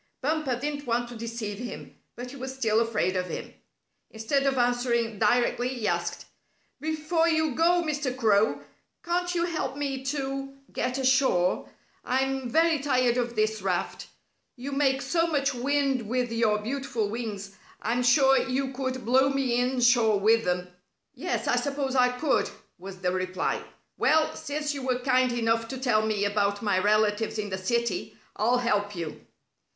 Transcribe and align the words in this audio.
Bumper 0.23 0.59
didn't 0.59 0.87
want 0.87 1.09
to 1.09 1.15
deceive 1.15 1.59
him, 1.59 1.95
but 2.15 2.31
he 2.31 2.35
was 2.35 2.55
still 2.55 2.79
afraid 2.79 3.15
of 3.15 3.27
him. 3.27 3.53
Instead 4.09 4.47
of 4.47 4.57
answering 4.57 5.19
directly, 5.19 5.67
he 5.69 5.87
asked: 5.87 6.25
"Before 6.79 7.27
you 7.29 7.53
go, 7.53 7.83
Mr. 7.83 8.17
Crow, 8.17 8.61
can't 9.03 9.35
you 9.35 9.45
help 9.45 9.77
me 9.77 10.03
to 10.05 10.55
get 10.73 10.97
ashore? 10.97 11.69
I'm 12.03 12.49
very 12.49 12.79
tired 12.79 13.17
of 13.17 13.35
this 13.35 13.61
raft. 13.61 14.07
You 14.55 14.71
make 14.71 15.03
so 15.03 15.27
much 15.27 15.53
wind 15.53 16.09
with 16.09 16.31
your 16.31 16.57
beautiful 16.57 17.07
wings, 17.07 17.51
I'm 17.79 18.01
sure 18.01 18.39
you 18.39 18.73
could 18.73 19.05
blow 19.05 19.29
me 19.29 19.57
inshore 19.59 20.19
with 20.19 20.45
them." 20.45 20.69
"Yes, 21.13 21.47
I 21.47 21.57
suppose 21.57 21.95
I 21.95 22.09
could," 22.09 22.49
was 22.79 23.01
the 23.01 23.11
reply. 23.11 23.63
"Well, 23.99 24.35
since 24.35 24.73
you 24.73 24.81
were 24.81 24.97
kind 24.97 25.31
enough 25.31 25.67
to 25.67 25.77
tell 25.77 26.03
me 26.03 26.25
about 26.25 26.63
my 26.63 26.79
relatives 26.79 27.37
in 27.37 27.51
the 27.51 27.57
city, 27.59 28.17
I'll 28.35 28.57
help 28.57 28.95
you." 28.95 29.27